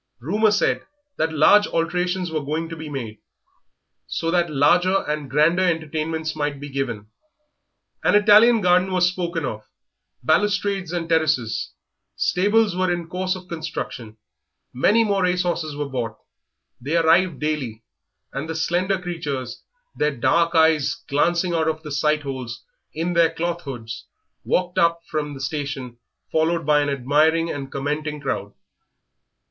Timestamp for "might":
6.35-6.59